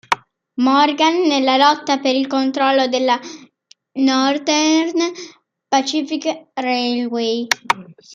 [0.57, 3.19] Morgan, nella lotta per il controllo della
[3.99, 4.95] "Northern
[5.67, 7.45] Pacific Railway".